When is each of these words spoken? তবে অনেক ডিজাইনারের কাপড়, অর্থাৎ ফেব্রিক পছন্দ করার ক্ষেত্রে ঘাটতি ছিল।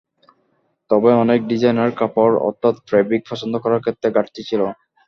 তবে 0.89 1.09
অনেক 1.23 1.39
ডিজাইনারের 1.47 1.97
কাপড়, 1.99 2.35
অর্থাৎ 2.47 2.75
ফেব্রিক 2.89 3.21
পছন্দ 3.29 3.53
করার 3.63 3.83
ক্ষেত্রে 3.83 4.07
ঘাটতি 4.17 4.41
ছিল। 4.49 4.61